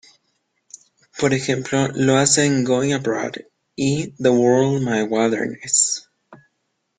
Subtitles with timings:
[1.19, 3.33] Por ejemplo, lo hace en "Going Abroad"
[3.75, 6.09] y "The World My Wilderness".